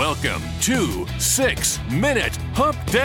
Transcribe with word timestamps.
Welcome 0.00 0.42
to 0.62 1.06
Six 1.18 1.78
Minute 1.90 2.34
Hump 2.54 2.78
Day, 2.86 3.02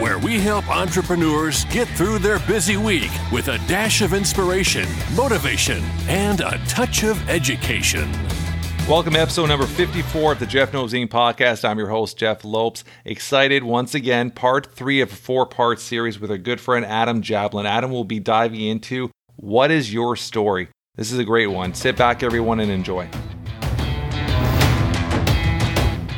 where 0.00 0.20
we 0.20 0.38
help 0.38 0.70
entrepreneurs 0.70 1.64
get 1.64 1.88
through 1.88 2.20
their 2.20 2.38
busy 2.38 2.76
week 2.76 3.10
with 3.32 3.48
a 3.48 3.58
dash 3.66 4.00
of 4.00 4.14
inspiration, 4.14 4.88
motivation, 5.16 5.82
and 6.06 6.40
a 6.40 6.60
touch 6.68 7.02
of 7.02 7.28
education. 7.28 8.08
Welcome 8.88 9.14
to 9.14 9.20
episode 9.20 9.46
number 9.46 9.66
54 9.66 10.34
of 10.34 10.38
the 10.38 10.46
Jeff 10.46 10.72
Knows 10.72 10.92
Inc. 10.92 11.08
podcast. 11.08 11.68
I'm 11.68 11.78
your 11.78 11.88
host, 11.88 12.16
Jeff 12.16 12.44
Lopes. 12.44 12.84
Excited 13.04 13.64
once 13.64 13.92
again, 13.92 14.30
part 14.30 14.66
three 14.66 15.00
of 15.00 15.10
a 15.10 15.16
four 15.16 15.46
part 15.46 15.80
series 15.80 16.20
with 16.20 16.30
our 16.30 16.38
good 16.38 16.60
friend 16.60 16.86
Adam 16.86 17.22
Jablin. 17.22 17.64
Adam 17.64 17.90
will 17.90 18.04
be 18.04 18.20
diving 18.20 18.60
into 18.60 19.10
what 19.34 19.72
is 19.72 19.92
your 19.92 20.14
story? 20.14 20.68
This 20.94 21.10
is 21.10 21.18
a 21.18 21.24
great 21.24 21.48
one. 21.48 21.74
Sit 21.74 21.96
back, 21.96 22.22
everyone, 22.22 22.60
and 22.60 22.70
enjoy. 22.70 23.10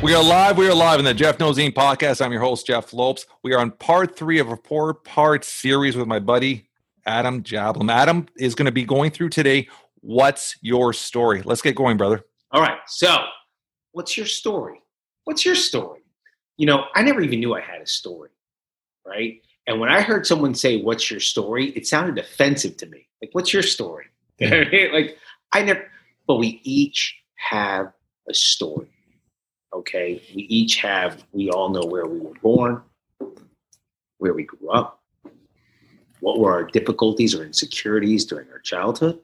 We 0.01 0.15
are 0.15 0.23
live. 0.23 0.57
We 0.57 0.65
are 0.69 0.73
live 0.73 0.99
in 0.99 1.03
the 1.03 1.13
Jeff 1.13 1.41
Knows 1.41 1.57
Inc. 1.57 1.73
podcast. 1.73 2.23
I'm 2.23 2.31
your 2.31 2.39
host, 2.39 2.65
Jeff 2.65 2.93
Lopes. 2.93 3.25
We 3.43 3.53
are 3.53 3.59
on 3.59 3.71
part 3.71 4.15
three 4.15 4.39
of 4.39 4.47
a 4.47 4.55
four 4.55 4.93
part 4.93 5.43
series 5.43 5.97
with 5.97 6.07
my 6.07 6.19
buddy, 6.19 6.69
Adam 7.05 7.43
Jablin. 7.43 7.91
Adam 7.91 8.25
is 8.37 8.55
going 8.55 8.67
to 8.67 8.71
be 8.71 8.85
going 8.85 9.11
through 9.11 9.27
today. 9.27 9.67
What's 9.99 10.57
your 10.61 10.93
story? 10.93 11.41
Let's 11.43 11.61
get 11.61 11.75
going, 11.75 11.97
brother. 11.97 12.23
All 12.51 12.61
right. 12.61 12.77
So, 12.87 13.13
what's 13.91 14.15
your 14.15 14.25
story? 14.25 14.81
What's 15.25 15.45
your 15.45 15.55
story? 15.55 15.99
You 16.55 16.67
know, 16.67 16.85
I 16.95 17.01
never 17.01 17.19
even 17.19 17.41
knew 17.41 17.53
I 17.53 17.59
had 17.59 17.81
a 17.81 17.85
story, 17.85 18.29
right? 19.05 19.41
And 19.67 19.81
when 19.81 19.89
I 19.89 19.99
heard 19.99 20.25
someone 20.25 20.55
say, 20.55 20.81
What's 20.81 21.11
your 21.11 21.19
story? 21.19 21.71
it 21.71 21.85
sounded 21.85 22.17
offensive 22.17 22.77
to 22.77 22.85
me. 22.85 23.09
Like, 23.21 23.31
what's 23.33 23.51
your 23.51 23.63
story? 23.63 24.05
like, 24.39 25.17
I 25.51 25.61
never, 25.61 25.85
but 26.25 26.35
we 26.35 26.61
each 26.63 27.17
have 27.35 27.91
a 28.29 28.33
story 28.33 28.87
Okay, 29.73 30.21
we 30.35 30.43
each 30.43 30.77
have, 30.77 31.23
we 31.31 31.49
all 31.49 31.69
know 31.69 31.85
where 31.85 32.07
we 32.07 32.19
were 32.19 32.33
born, 32.41 32.81
where 34.17 34.33
we 34.33 34.43
grew 34.43 34.69
up, 34.69 35.01
what 36.21 36.39
were 36.39 36.51
our 36.51 36.63
difficulties 36.63 37.35
or 37.35 37.45
insecurities 37.45 38.25
during 38.25 38.49
our 38.51 38.59
childhood, 38.59 39.19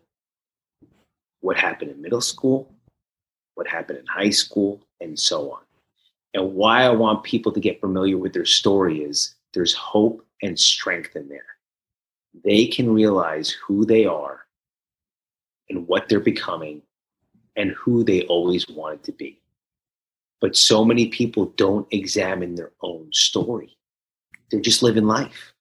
what 1.41 1.57
happened 1.57 1.91
in 1.91 2.01
middle 2.01 2.21
school, 2.21 2.71
what 3.55 3.67
happened 3.67 3.99
in 3.99 4.05
high 4.05 4.29
school, 4.29 4.81
and 5.01 5.19
so 5.19 5.51
on. 5.51 5.61
And 6.33 6.53
why 6.53 6.83
I 6.83 6.89
want 6.89 7.23
people 7.23 7.51
to 7.51 7.59
get 7.59 7.79
familiar 7.79 8.17
with 8.17 8.33
their 8.33 8.45
story 8.45 9.01
is 9.01 9.35
there's 9.53 9.73
hope 9.73 10.25
and 10.41 10.59
strength 10.59 11.15
in 11.15 11.27
there. 11.27 11.45
They 12.43 12.67
can 12.67 12.93
realize 12.93 13.49
who 13.49 13.85
they 13.85 14.05
are 14.05 14.41
and 15.69 15.87
what 15.87 16.09
they're 16.09 16.19
becoming 16.19 16.81
and 17.55 17.71
who 17.71 18.03
they 18.03 18.23
always 18.23 18.67
wanted 18.67 19.03
to 19.03 19.11
be. 19.13 19.41
But 20.45 20.55
so 20.55 20.85
many 20.85 21.07
people 21.07 21.47
don't 21.57 21.87
examine 21.89 22.53
their 22.53 22.71
own 22.83 23.11
story. 23.11 23.75
They're 24.51 24.61
just 24.61 24.83
living 24.83 25.05
life. 25.05 25.55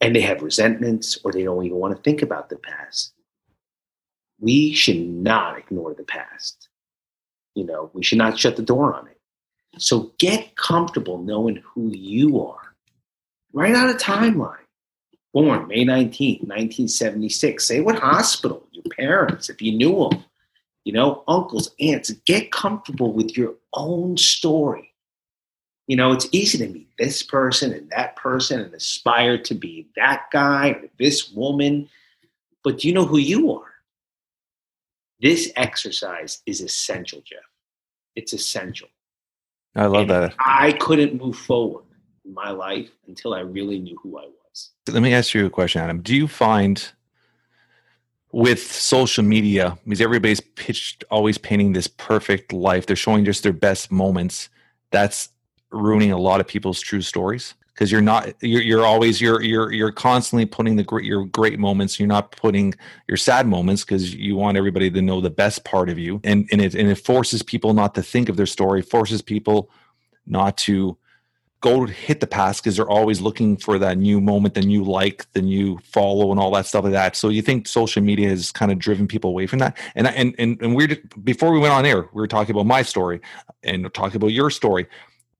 And 0.00 0.16
they 0.16 0.22
have 0.22 0.40
resentments 0.40 1.18
or 1.22 1.30
they 1.30 1.42
don't 1.42 1.66
even 1.66 1.76
want 1.76 1.94
to 1.94 2.02
think 2.02 2.22
about 2.22 2.48
the 2.48 2.56
past. 2.56 3.12
We 4.38 4.72
should 4.72 4.98
not 4.98 5.58
ignore 5.58 5.92
the 5.92 6.04
past. 6.04 6.70
You 7.54 7.66
know, 7.66 7.90
we 7.92 8.02
should 8.02 8.16
not 8.16 8.38
shut 8.38 8.56
the 8.56 8.62
door 8.62 8.94
on 8.94 9.08
it. 9.08 9.18
So 9.76 10.14
get 10.16 10.56
comfortable 10.56 11.18
knowing 11.18 11.62
who 11.62 11.90
you 11.94 12.40
are. 12.40 12.74
Write 13.52 13.74
out 13.74 13.90
a 13.90 13.92
timeline. 13.92 14.56
Born 15.34 15.68
May 15.68 15.84
19th, 15.84 16.46
1976. 16.48 17.62
Say 17.62 17.80
what 17.80 17.98
hospital, 17.98 18.66
your 18.72 18.84
parents, 18.96 19.50
if 19.50 19.60
you 19.60 19.72
knew 19.76 20.08
them 20.08 20.24
you 20.90 20.94
know, 20.94 21.22
uncles, 21.28 21.70
aunts, 21.78 22.10
get 22.26 22.50
comfortable 22.50 23.12
with 23.12 23.36
your 23.36 23.54
own 23.74 24.16
story. 24.16 24.92
You 25.86 25.94
know, 25.94 26.10
it's 26.10 26.26
easy 26.32 26.58
to 26.58 26.66
meet 26.66 26.88
this 26.98 27.22
person 27.22 27.72
and 27.72 27.88
that 27.90 28.16
person 28.16 28.58
and 28.58 28.74
aspire 28.74 29.38
to 29.38 29.54
be 29.54 29.86
that 29.94 30.24
guy 30.32 30.70
or 30.70 30.88
this 30.98 31.30
woman, 31.30 31.88
but 32.64 32.80
do 32.80 32.88
you 32.88 32.94
know 32.94 33.06
who 33.06 33.18
you 33.18 33.52
are? 33.52 33.72
This 35.20 35.52
exercise 35.54 36.42
is 36.44 36.60
essential, 36.60 37.22
Jeff. 37.24 37.38
It's 38.16 38.32
essential. 38.32 38.88
I 39.76 39.86
love 39.86 40.10
and 40.10 40.10
that. 40.10 40.34
I 40.40 40.72
couldn't 40.72 41.14
move 41.14 41.36
forward 41.36 41.84
in 42.24 42.34
my 42.34 42.50
life 42.50 42.90
until 43.06 43.32
I 43.32 43.42
really 43.42 43.78
knew 43.78 43.96
who 44.02 44.18
I 44.18 44.22
was. 44.22 44.70
Let 44.88 45.02
me 45.02 45.14
ask 45.14 45.34
you 45.34 45.46
a 45.46 45.50
question, 45.50 45.82
Adam. 45.82 46.02
Do 46.02 46.16
you 46.16 46.26
find 46.26 46.92
with 48.32 48.60
social 48.60 49.24
media 49.24 49.76
because 49.84 50.00
everybody's 50.00 50.40
pitched 50.40 51.04
always 51.10 51.38
painting 51.38 51.72
this 51.72 51.88
perfect 51.88 52.52
life. 52.52 52.86
They're 52.86 52.96
showing 52.96 53.24
just 53.24 53.42
their 53.42 53.52
best 53.52 53.90
moments. 53.90 54.48
That's 54.90 55.30
ruining 55.70 56.12
a 56.12 56.18
lot 56.18 56.40
of 56.40 56.46
people's 56.46 56.80
true 56.80 57.00
stories 57.00 57.54
because 57.74 57.90
you're 57.90 58.00
not 58.00 58.34
you're, 58.42 58.62
you're 58.62 58.84
always 58.84 59.20
you're 59.20 59.40
you're 59.42 59.72
you're 59.72 59.92
constantly 59.92 60.46
putting 60.46 60.76
the 60.76 60.84
great 60.84 61.04
your 61.04 61.24
great 61.24 61.58
moments. 61.58 61.98
You're 61.98 62.08
not 62.08 62.30
putting 62.32 62.74
your 63.08 63.16
sad 63.16 63.46
moments 63.46 63.84
because 63.84 64.14
you 64.14 64.36
want 64.36 64.56
everybody 64.56 64.90
to 64.90 65.02
know 65.02 65.20
the 65.20 65.30
best 65.30 65.64
part 65.64 65.88
of 65.88 65.98
you. 65.98 66.20
And 66.22 66.48
and 66.52 66.60
it 66.60 66.74
and 66.74 66.88
it 66.88 66.96
forces 66.96 67.42
people 67.42 67.74
not 67.74 67.94
to 67.94 68.02
think 68.02 68.28
of 68.28 68.36
their 68.36 68.46
story 68.46 68.82
forces 68.82 69.22
people 69.22 69.70
not 70.26 70.56
to 70.58 70.96
go 71.60 71.84
hit 71.86 72.20
the 72.20 72.26
pass 72.26 72.60
because 72.60 72.76
they're 72.76 72.88
always 72.88 73.20
looking 73.20 73.56
for 73.56 73.78
that 73.78 73.98
new 73.98 74.20
moment, 74.20 74.54
the 74.54 74.62
new 74.62 74.82
like, 74.82 75.30
the 75.32 75.42
new 75.42 75.78
follow, 75.84 76.30
and 76.30 76.40
all 76.40 76.50
that 76.52 76.66
stuff 76.66 76.84
like 76.84 76.92
that. 76.92 77.16
So 77.16 77.28
you 77.28 77.42
think 77.42 77.68
social 77.68 78.02
media 78.02 78.30
has 78.30 78.50
kind 78.50 78.72
of 78.72 78.78
driven 78.78 79.06
people 79.06 79.30
away 79.30 79.46
from 79.46 79.58
that? 79.58 79.78
And 79.94 80.06
and 80.08 80.34
and 80.38 80.60
and 80.62 80.74
we're 80.74 80.96
before 81.22 81.52
we 81.52 81.58
went 81.58 81.72
on 81.72 81.84
air, 81.84 82.08
we 82.12 82.20
were 82.20 82.26
talking 82.26 82.54
about 82.54 82.66
my 82.66 82.82
story 82.82 83.20
and 83.62 83.92
talking 83.92 84.16
about 84.16 84.32
your 84.32 84.50
story. 84.50 84.86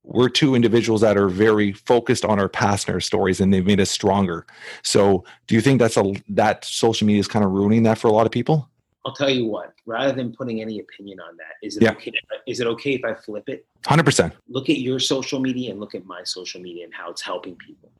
We're 0.02 0.28
two 0.28 0.54
individuals 0.54 1.02
that 1.02 1.16
are 1.16 1.28
very 1.28 1.72
focused 1.72 2.24
on 2.24 2.38
our 2.38 2.48
past 2.48 2.88
and 2.88 2.94
our 2.94 3.00
stories, 3.00 3.40
and 3.40 3.52
they've 3.52 3.64
made 3.64 3.80
us 3.80 3.90
stronger. 3.90 4.46
So, 4.82 5.24
do 5.46 5.54
you 5.54 5.60
think 5.60 5.78
that's 5.78 5.96
a 5.96 6.14
that 6.28 6.64
social 6.64 7.06
media 7.06 7.20
is 7.20 7.28
kind 7.28 7.44
of 7.44 7.50
ruining 7.50 7.82
that 7.84 7.98
for 7.98 8.08
a 8.08 8.12
lot 8.12 8.26
of 8.26 8.32
people? 8.32 8.68
I'll 9.04 9.14
tell 9.14 9.30
you 9.30 9.46
what. 9.46 9.72
Rather 9.86 10.12
than 10.12 10.32
putting 10.32 10.60
any 10.60 10.78
opinion 10.78 11.20
on 11.20 11.36
that, 11.38 11.54
is 11.62 11.76
it 11.76 11.82
yeah. 11.82 11.92
okay? 11.92 12.12
Is 12.46 12.60
it 12.60 12.66
okay 12.66 12.92
if 12.92 13.04
I 13.04 13.14
flip 13.14 13.48
it? 13.48 13.66
Hundred 13.86 14.04
percent. 14.04 14.34
Look 14.48 14.68
at 14.68 14.78
your 14.78 14.98
social 14.98 15.40
media 15.40 15.70
and 15.70 15.80
look 15.80 15.94
at 15.94 16.04
my 16.04 16.22
social 16.24 16.60
media 16.60 16.84
and 16.84 16.94
how 16.94 17.10
it's 17.10 17.22
helping 17.22 17.56
people. 17.56 17.90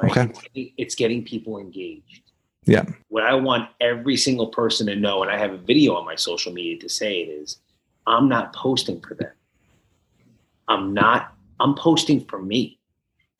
Right? 0.00 0.10
Okay. 0.10 0.22
It's 0.22 0.40
getting, 0.40 0.72
it's 0.76 0.94
getting 0.94 1.24
people 1.24 1.58
engaged. 1.58 2.22
Yeah. 2.64 2.84
What 3.08 3.24
I 3.24 3.34
want 3.34 3.70
every 3.80 4.16
single 4.16 4.48
person 4.48 4.86
to 4.86 4.94
know, 4.94 5.22
and 5.22 5.30
I 5.30 5.38
have 5.38 5.52
a 5.52 5.58
video 5.58 5.94
on 5.94 6.04
my 6.04 6.14
social 6.14 6.52
media 6.52 6.78
to 6.78 6.88
say 6.88 7.22
it 7.22 7.28
is, 7.28 7.58
I'm 8.06 8.28
not 8.28 8.54
posting 8.54 9.00
for 9.00 9.14
them. 9.14 9.32
I'm 10.68 10.94
not. 10.94 11.34
I'm 11.58 11.74
posting 11.74 12.24
for 12.26 12.40
me. 12.40 12.78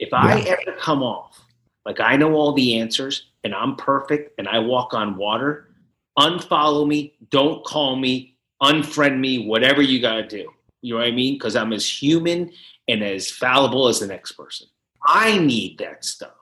If 0.00 0.08
yeah. 0.10 0.18
I 0.18 0.40
ever 0.40 0.76
come 0.78 1.02
off 1.02 1.40
like 1.84 2.00
I 2.00 2.16
know 2.16 2.34
all 2.34 2.52
the 2.52 2.78
answers 2.78 3.26
and 3.44 3.54
I'm 3.54 3.76
perfect 3.76 4.38
and 4.38 4.48
I 4.48 4.58
walk 4.58 4.94
on 4.94 5.16
water 5.16 5.69
unfollow 6.18 6.86
me, 6.86 7.14
don't 7.30 7.64
call 7.64 7.96
me, 7.96 8.36
unfriend 8.62 9.18
me, 9.18 9.46
whatever 9.46 9.82
you 9.82 10.00
got 10.00 10.14
to 10.16 10.26
do. 10.26 10.50
You 10.82 10.94
know 10.94 11.00
what 11.00 11.08
I 11.08 11.12
mean? 11.12 11.34
Because 11.34 11.56
I'm 11.56 11.72
as 11.72 11.88
human 11.88 12.52
and 12.88 13.02
as 13.02 13.30
fallible 13.30 13.88
as 13.88 14.00
the 14.00 14.06
next 14.06 14.32
person. 14.32 14.66
I 15.06 15.38
need 15.38 15.78
that 15.78 16.04
stuff. 16.04 16.32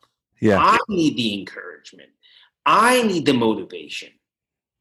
Yeah. 0.41 0.59
I 0.59 0.79
need 0.89 1.17
the 1.17 1.35
encouragement. 1.35 2.11
I 2.67 3.03
need 3.03 3.27
the 3.27 3.35
motivation. 3.35 4.11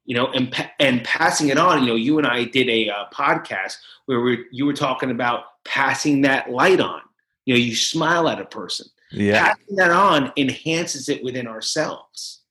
You 0.06 0.16
know, 0.16 0.28
and 0.28 0.56
and 0.80 1.04
passing 1.04 1.50
it 1.50 1.58
on. 1.58 1.82
You 1.82 1.90
know, 1.90 1.96
you 1.96 2.18
and 2.18 2.26
I 2.26 2.46
did 2.46 2.70
a 2.70 2.90
uh, 2.90 3.10
podcast 3.14 3.76
where 4.06 4.22
we 4.22 4.46
you 4.52 4.66
were 4.66 4.74
talking 4.74 5.12
about 5.12 5.64
passing 5.66 6.22
that 6.22 6.50
light 6.50 6.80
on. 6.80 7.02
You 7.46 7.54
know, 7.54 7.60
you 7.60 7.76
smile 7.76 8.30
at 8.30 8.40
a 8.40 8.46
person. 8.46 8.88
Yeah. 9.12 9.48
Passing 9.48 9.76
that 9.76 9.92
on 9.92 10.32
enhances 10.38 11.10
it 11.10 11.24
within 11.24 11.46
ourselves. 11.46 12.42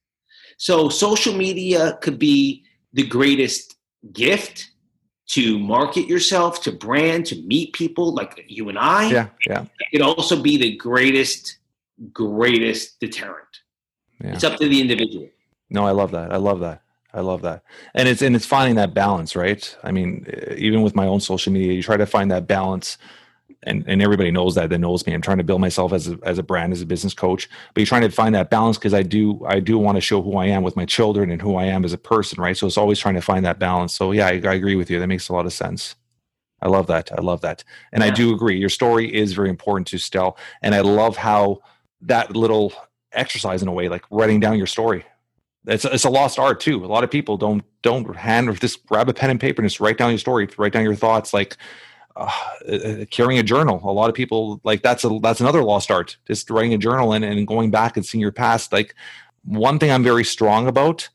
So 0.57 0.89
social 0.89 1.35
media 1.35 1.99
could 2.01 2.19
be 2.19 2.65
the 2.93 3.07
greatest 3.07 3.77
gift 4.13 4.71
to 5.29 5.59
market 5.59 6.07
yourself, 6.07 6.63
to 6.63 6.73
brand, 6.73 7.27
to 7.27 7.43
meet 7.43 7.73
people 7.73 8.15
like 8.15 8.45
you 8.47 8.69
and 8.69 8.79
I. 8.79 9.11
Yeah, 9.11 9.29
yeah. 9.47 9.67
It 9.81 9.91
could 9.93 10.03
also 10.03 10.41
be 10.41 10.57
the 10.57 10.77
greatest, 10.77 11.59
greatest 12.13 13.01
deterrent. 13.01 13.45
Yeah. 14.23 14.35
It's 14.35 14.45
up 14.45 14.59
to 14.59 14.69
the 14.69 14.81
individual. 14.81 15.29
No, 15.69 15.85
I 15.85 15.91
love 15.91 16.13
that. 16.13 16.33
I 16.33 16.37
love 16.37 16.61
that. 16.61 16.83
I 17.13 17.21
love 17.21 17.43
that. 17.43 17.65
And 17.95 18.09
it's 18.09 18.23
and 18.23 18.37
it's 18.37 18.47
finding 18.47 18.77
that 18.77 18.95
balance, 18.95 19.35
right? 19.35 19.77
I 19.83 19.91
mean, 19.91 20.27
even 20.57 20.83
with 20.83 20.95
my 20.95 21.07
own 21.07 21.21
social 21.21 21.53
media, 21.53 21.73
you 21.73 21.83
try 21.83 21.97
to 21.97 22.07
find 22.07 22.31
that 22.31 22.47
balance 22.47 22.99
and, 23.63 23.85
and 23.87 24.03
everybody 24.03 24.31
knows 24.31 24.55
that 24.55 24.71
that 24.71 24.79
knows 24.79 25.07
me. 25.07 25.15
I'm 25.15 25.23
trying 25.23 25.39
to 25.39 25.45
build 25.45 25.61
myself 25.61 25.93
as 25.93 26.09
a, 26.09 26.19
as 26.23 26.39
a 26.39 26.43
brand, 26.43 26.73
as 26.73 26.83
a 26.83 26.87
business 26.87 27.15
coach, 27.15 27.49
but 27.75 27.81
you're 27.81 27.87
trying 27.87 28.03
to 28.03 28.11
find 28.11 28.35
that 28.35 28.51
balance 28.51 28.79
because 28.79 28.95
I 28.95 29.03
do, 29.03 29.45
I 29.47 29.61
do 29.61 29.79
want 29.79 29.97
to 29.97 30.01
show 30.01 30.23
who 30.23 30.37
I 30.37 30.47
am 30.47 30.63
with 30.63 30.77
my 30.77 30.85
children 30.85 31.31
and 31.31 31.41
who 31.43 31.57
I 31.57 31.65
am 31.65 31.85
as 31.85 31.93
a 31.93 31.99
person. 31.99 32.41
Right. 32.41 32.57
So 32.57 32.67
it's 32.67 32.79
always 32.79 32.99
trying 32.99 33.15
to 33.15 33.21
find 33.21 33.45
that 33.45 33.59
balance. 33.59 33.95
So 33.95 34.13
yeah, 34.13 34.27
I, 34.27 34.41
I 34.45 34.55
agree 34.55 34.77
with 34.77 34.91
you. 34.91 35.01
That 35.01 35.09
makes 35.09 35.29
a 35.29 35.33
lot 35.33 35.47
of 35.47 35.53
sense. 35.53 35.97
I 36.63 36.69
love 36.69 36.87
that. 36.87 37.13
I 37.13 37.21
love 37.21 37.43
that. 37.43 37.65
And 37.93 38.03
yeah. 38.03 38.11
I 38.11 38.13
do 38.13 38.35
agree. 38.35 38.59
Your 38.59 38.71
story 38.71 39.15
is 39.15 39.33
very 39.35 39.51
important 39.51 39.87
to 39.89 39.99
Stell. 39.99 40.39
And 40.63 40.75
I 40.75 40.81
love 40.81 41.17
how 41.17 41.61
that 42.03 42.35
little 42.35 42.73
exercise 43.13 43.63
in 43.63 43.69
a 43.69 43.73
way, 43.73 43.89
like 43.89 44.05
writing 44.11 44.41
down 44.41 44.57
your 44.57 44.67
story, 44.67 45.05
it's 45.67 45.85
it's 45.85 46.05
a 46.05 46.11
lost 46.11 46.39
art 46.39 46.61
too. 46.61 46.85
A 46.85 46.87
lot 46.87 47.05
of 47.05 47.11
people 47.11 47.37
don't 47.37 47.65
don't 47.83 48.17
hand 48.17 48.49
or 48.49 48.55
just 48.55 48.87
grab 48.87 49.09
a 49.09 49.15
pen 49.15 49.31
and 49.31 49.41
paper 49.41 49.61
and 49.61 49.69
just 49.69 49.81
write 49.81 49.99
down 49.99 50.11
your 50.11 50.19
story, 50.19 50.49
write 50.57 50.73
down 50.73 50.85
your 50.85 50.95
thoughts. 50.95 51.35
Like 51.35 51.57
uh, 52.17 53.05
carrying 53.11 53.39
a 53.39 53.43
journal. 53.43 53.81
A 53.85 53.93
lot 53.93 54.09
of 54.09 54.15
people 54.15 54.61
like 54.65 54.83
that's 54.83 55.05
a 55.05 55.19
that's 55.21 55.41
another 55.41 55.63
lost 55.63 55.91
art. 55.91 56.17
Just 56.27 56.51
writing 56.51 56.75
a 56.75 56.79
journal 56.79 57.13
and, 57.13 57.25
and 57.25 57.47
going 57.47 57.71
back 57.71 57.97
and 57.97 58.07
seeing 58.07 58.23
your 58.23 58.33
past. 58.33 58.73
Like 58.73 58.95
one 59.45 59.79
thing 59.79 59.91
I'm 59.91 60.03
very 60.03 60.25
strong 60.25 60.67
about, 60.67 61.09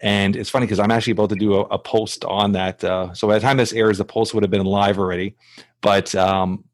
and 0.00 0.34
it's 0.34 0.50
funny 0.50 0.66
because 0.66 0.78
I'm 0.78 0.90
actually 0.90 1.12
about 1.12 1.28
to 1.30 1.36
do 1.36 1.54
a, 1.54 1.60
a 1.64 1.78
post 1.78 2.24
on 2.24 2.52
that. 2.52 2.82
Uh, 2.82 3.12
so 3.12 3.28
by 3.28 3.34
the 3.34 3.40
time 3.40 3.58
this 3.58 3.72
airs, 3.72 3.98
the 3.98 4.04
post 4.04 4.34
would 4.34 4.42
have 4.42 4.50
been 4.50 4.64
live 4.64 4.98
already. 4.98 5.36
But 5.80 6.14
um, 6.14 6.64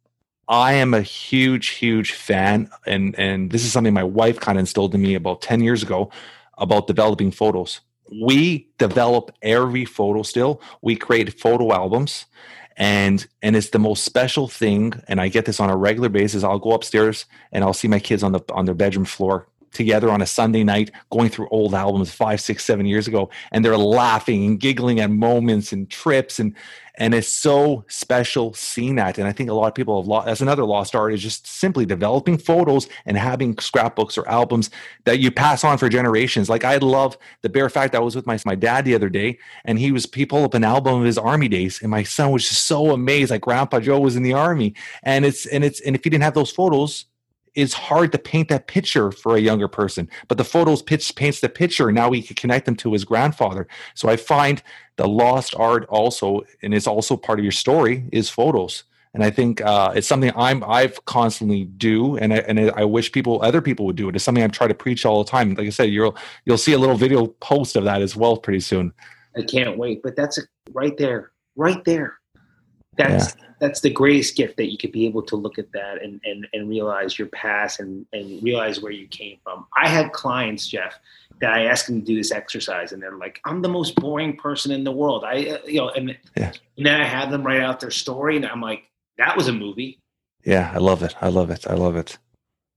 I 0.49 0.75
am 0.75 0.95
a 0.95 1.03
huge, 1.03 1.71
huge 1.71 2.13
fan, 2.13 2.71
and 2.87 3.19
and 3.19 3.51
this 3.51 3.65
is 3.65 3.73
something 3.73 3.93
my 3.93 4.05
wife 4.05 4.39
kind 4.39 4.57
of 4.57 4.61
instilled 4.61 4.95
in 4.95 5.03
me 5.03 5.15
about 5.15 5.43
ten 5.43 5.61
years 5.61 5.83
ago 5.83 6.11
about 6.59 6.87
developing 6.87 7.33
photos. 7.33 7.81
We 8.23 8.69
develop 8.79 9.33
every 9.43 9.85
photo 9.85 10.23
still. 10.23 10.61
We 10.83 10.95
create 10.95 11.41
photo 11.41 11.73
albums 11.73 12.27
and 12.77 13.27
and 13.43 13.55
it's 13.57 13.71
the 13.71 13.79
most 13.79 14.05
special 14.05 14.49
thing 14.49 14.93
and 15.07 15.21
i 15.21 15.29
get 15.29 15.45
this 15.45 15.61
on 15.61 15.71
a 15.71 15.77
regular 15.77 16.09
basis. 16.09 16.43
I'll 16.43 16.59
go 16.59 16.73
upstairs 16.73 17.27
and 17.53 17.63
i'll 17.63 17.73
see 17.73 17.89
my 17.89 18.01
kids 18.01 18.23
on 18.23 18.33
the 18.33 18.41
on 18.53 18.65
their 18.65 18.75
bedroom 18.75 19.05
floor 19.05 19.47
together 19.75 20.11
on 20.11 20.23
a 20.23 20.27
Sunday 20.27 20.65
night 20.65 20.91
going 21.11 21.29
through 21.29 21.49
old 21.49 21.75
albums 21.75 22.13
five, 22.13 22.41
six, 22.41 22.65
seven 22.65 22.87
years 22.87 23.07
ago, 23.07 23.31
and 23.53 23.65
they're 23.65 23.77
laughing 23.77 24.47
and 24.47 24.61
giggling 24.61 25.01
at 25.01 25.11
moments 25.11 25.73
and 25.73 25.91
trips 25.91 26.39
and 26.39 26.55
and 26.97 27.13
it's 27.13 27.29
so 27.29 27.85
special 27.89 28.55
seeing 28.55 28.95
that. 28.97 29.19
And 29.19 29.27
I 29.27 29.33
think 29.33 29.51
a 29.51 29.55
lot 29.55 29.67
of 29.67 29.75
people 29.75 30.01
have 30.01 30.07
lost. 30.07 30.27
That's 30.27 30.41
another 30.41 30.65
lost 30.65 30.95
art 30.95 31.13
is 31.13 31.23
just 31.23 31.47
simply 31.47 31.85
developing 31.85 32.39
photos 32.39 32.89
and 33.05 33.17
having 33.17 33.59
scrapbooks 33.59 34.17
or 34.17 34.29
albums 34.29 34.71
that 35.05 35.19
you 35.19 35.31
pass 35.31 35.65
on 35.65 35.77
for 35.77 35.89
generations. 35.89 36.49
Like 36.49 36.65
I 36.65 36.77
love 36.77 37.19
the 37.43 37.49
bare 37.49 37.69
fact 37.69 37.95
I 37.95 37.99
was 37.99 38.15
with 38.15 38.27
my 38.27 38.39
my 38.47 38.55
dad 38.55 38.85
the 38.85 38.95
other 38.95 39.09
day, 39.09 39.39
and 39.65 39.79
he 39.79 39.91
was 39.91 40.09
he 40.15 40.25
pulled 40.25 40.45
up 40.45 40.55
an 40.55 40.65
album 40.65 41.01
of 41.01 41.05
his 41.05 41.19
army 41.19 41.49
days, 41.49 41.81
and 41.83 41.91
my 41.91 42.05
son 42.05 42.31
was 42.31 42.49
just 42.49 42.65
so 42.67 42.93
amazed. 42.93 43.31
Like 43.31 43.43
Grandpa 43.43 43.81
Joe 43.81 43.99
was 43.99 44.17
in 44.17 44.23
the 44.23 44.33
army, 44.33 44.75
and 45.03 45.25
it's 45.25 45.47
and 45.47 45.65
it's 45.65 45.81
and 45.81 45.97
if 45.97 46.05
he 46.05 46.11
didn't 46.11 46.25
have 46.25 46.35
those 46.35 46.51
photos 46.51 47.07
is 47.55 47.75
hard 47.75 48.13
to 48.13 48.19
paint 48.19 48.49
that 48.49 48.67
picture 48.67 49.11
for 49.11 49.37
a 49.37 49.41
younger 49.41 49.69
person. 49.69 50.09
But 50.29 50.39
the 50.39 50.45
photos 50.45 50.83
pitch 50.83 51.15
paints 51.15 51.41
the 51.41 51.49
picture. 51.49 51.93
Now 51.93 52.09
we 52.09 52.23
can 52.23 52.37
connect 52.37 52.67
them 52.67 52.77
to 52.77 52.93
his 52.93 53.05
grandfather. 53.05 53.67
So 53.95 54.09
I 54.09 54.17
find 54.17 54.63
the 54.97 55.09
lost 55.09 55.55
art 55.57 55.87
also, 55.89 56.43
and 56.63 56.75
it's 56.75 56.87
also 56.87 57.17
part 57.17 57.39
of 57.39 57.45
your 57.45 57.53
story, 57.53 58.09
is 58.13 58.29
photos. 58.29 58.85
And 59.15 59.23
I 59.23 59.31
think 59.31 59.61
uh, 59.61 59.93
it's 59.95 60.09
something 60.09 60.33
I'm 60.35 60.65
I've 60.65 61.05
constantly 61.05 61.65
do, 61.65 62.17
and 62.17 62.35
I, 62.35 62.39
and 62.39 62.73
I 62.73 62.85
wish 62.85 63.13
people 63.13 63.41
other 63.43 63.63
people 63.63 63.87
would 63.87 63.95
do 63.95 64.09
it. 64.09 64.17
It's 64.17 64.25
something 64.25 64.43
I 64.43 64.49
try 64.49 64.67
to 64.67 64.75
preach 64.75 65.07
all 65.07 65.23
the 65.23 65.31
time. 65.31 65.55
Like 65.55 65.69
I 65.69 65.71
said, 65.71 65.85
you'll 65.85 66.17
you'll 66.45 66.59
see 66.59 66.73
a 66.73 66.79
little 66.79 66.97
video 66.97 67.29
post 67.29 67.77
of 67.77 67.85
that 67.85 68.03
as 68.03 68.17
well 68.17 68.37
pretty 68.37 68.59
soon. 68.59 68.93
I 69.37 69.43
can't 69.43 69.79
wait. 69.79 70.03
But 70.03 70.17
that's 70.17 70.41
right 70.73 70.97
there, 70.97 71.31
right 71.55 71.85
there. 71.85 72.19
That's 72.97 73.35
yeah 73.37 73.45
that's 73.65 73.81
the 73.81 73.91
greatest 73.91 74.37
gift 74.37 74.57
that 74.57 74.71
you 74.71 74.77
could 74.77 74.93
be 74.93 75.07
able 75.07 75.23
to 75.23 75.37
look 75.37 75.59
at 75.59 75.73
that 75.73 76.03
and 76.03 76.21
and, 76.25 76.47
and 76.53 76.69
realize 76.69 77.19
your 77.19 77.29
past 77.29 77.81
and 77.81 78.07
and 78.13 78.43
realize 78.43 78.81
where 78.81 78.93
you 78.93 79.07
came 79.09 79.39
from. 79.43 79.67
I 79.77 79.89
had 79.89 80.13
clients, 80.13 80.69
Jeff, 80.69 80.99
that 81.41 81.53
I 81.53 81.65
asked 81.65 81.87
them 81.87 82.01
to 82.01 82.07
do 82.07 82.17
this 82.17 82.33
exercise, 82.33 82.93
and 82.93 83.03
they're 83.03 83.17
like, 83.17 83.41
"I'm 83.45 83.63
the 83.63 83.69
most 83.69 83.95
boring 83.97 84.37
person 84.37 84.73
in 84.73 84.85
the 84.85 84.93
world." 84.93 85.25
I, 85.25 85.47
uh, 85.47 85.59
you 85.67 85.81
know, 85.81 85.89
and, 85.91 86.17
yeah. 86.37 86.53
and 86.77 86.87
then 86.87 87.01
I 87.01 87.05
have 87.05 87.31
them 87.31 87.43
write 87.43 87.61
out 87.61 87.81
their 87.81 87.91
story, 87.91 88.37
and 88.37 88.47
I'm 88.47 88.61
like, 88.61 88.85
"That 89.19 89.37
was 89.37 89.49
a 89.49 89.53
movie." 89.53 90.01
Yeah, 90.45 90.71
I 90.75 90.79
love 90.79 91.03
it. 91.03 91.15
I 91.21 91.29
love 91.29 91.51
it. 91.51 91.67
I 91.67 91.75
love 91.75 91.97
it. 91.97 92.19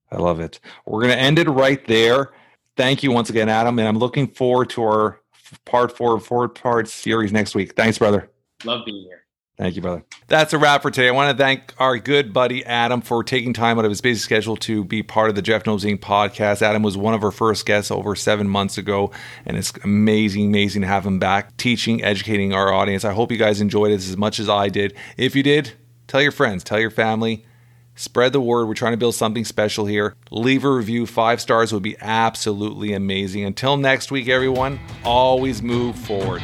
I 0.09 0.17
love 0.17 0.39
it. 0.39 0.61
We're 0.85 1.01
going 1.01 1.13
to 1.13 1.19
end 1.19 1.37
it 1.37 1.49
right 1.49 1.85
there. 1.85 2.31
Thank 2.77 3.03
you 3.03 3.11
once 3.11 3.29
again, 3.29 3.49
Adam, 3.49 3.77
and 3.77 3.87
I'm 3.87 3.97
looking 3.97 4.27
forward 4.27 4.69
to 4.69 4.83
our 4.83 5.19
part 5.65 5.97
four, 5.97 6.17
four 6.21 6.47
part 6.47 6.87
series 6.87 7.33
next 7.33 7.55
week. 7.55 7.75
Thanks, 7.75 7.97
brother. 7.97 8.29
Love 8.63 8.85
being 8.85 9.03
here. 9.03 9.26
Thank 9.57 9.75
you, 9.75 9.81
brother. 9.81 10.03
That's 10.27 10.53
a 10.53 10.59
wrap 10.59 10.83
for 10.83 10.91
today. 10.91 11.07
I 11.07 11.11
want 11.11 11.35
to 11.35 11.43
thank 11.43 11.73
our 11.79 11.97
good 11.97 12.31
buddy 12.31 12.63
Adam 12.63 13.01
for 13.01 13.23
taking 13.23 13.53
time 13.53 13.79
out 13.79 13.85
of 13.85 13.91
his 13.91 14.01
busy 14.01 14.19
schedule 14.19 14.55
to 14.57 14.83
be 14.83 15.01
part 15.01 15.29
of 15.29 15.35
the 15.35 15.41
Jeff 15.41 15.65
Knows 15.65 15.83
Inc. 15.83 15.99
podcast. 15.99 16.61
Adam 16.61 16.83
was 16.83 16.95
one 16.95 17.15
of 17.15 17.23
our 17.23 17.31
first 17.31 17.65
guests 17.65 17.89
over 17.89 18.15
seven 18.15 18.47
months 18.47 18.77
ago, 18.77 19.09
and 19.47 19.57
it's 19.57 19.73
amazing, 19.83 20.45
amazing 20.47 20.83
to 20.83 20.87
have 20.87 21.07
him 21.07 21.17
back 21.17 21.57
teaching, 21.57 22.03
educating 22.03 22.53
our 22.53 22.71
audience. 22.71 23.03
I 23.03 23.13
hope 23.13 23.31
you 23.31 23.37
guys 23.37 23.59
enjoyed 23.59 23.91
it 23.91 23.95
as 23.95 24.15
much 24.15 24.39
as 24.39 24.47
I 24.47 24.69
did. 24.69 24.95
If 25.17 25.35
you 25.35 25.41
did, 25.41 25.73
tell 26.05 26.21
your 26.21 26.31
friends, 26.31 26.63
tell 26.63 26.79
your 26.79 26.91
family. 26.91 27.43
Spread 27.95 28.33
the 28.33 28.41
word. 28.41 28.67
We're 28.67 28.75
trying 28.75 28.93
to 28.93 28.97
build 28.97 29.15
something 29.15 29.43
special 29.43 29.87
here. 29.87 30.15
Leave 30.29 30.65
a 30.65 30.71
review. 30.71 31.07
Five 31.07 31.41
stars 31.41 31.73
would 31.73 31.81
be 31.81 31.97
absolutely 31.99 32.93
amazing. 32.93 33.43
Until 33.43 33.75
next 33.75 34.11
week, 34.11 34.27
everyone, 34.27 34.79
always 35.03 35.63
move 35.63 35.95
forward. 35.97 36.43